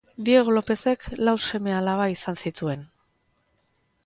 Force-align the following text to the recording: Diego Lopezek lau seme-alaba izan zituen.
Diego 0.27 0.53
Lopezek 0.55 1.05
lau 1.29 1.33
seme-alaba 1.51 2.09
izan 2.15 2.41
zituen. 2.47 2.87